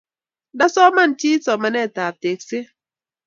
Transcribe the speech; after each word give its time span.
Nda 0.53 0.65
soman 0.75 1.11
chii 1.19 1.37
somanet 1.45 1.95
ab 2.05 2.15
tekset 2.21 2.67